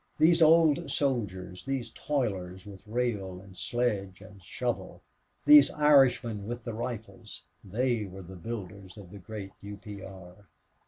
[0.17, 5.03] These old soldiers, these toilers with rail and sledge and shovel,
[5.45, 9.77] these Irishmen with the rifles, they were the builders of the great U.
[9.77, 10.01] P.
[10.01, 10.47] R.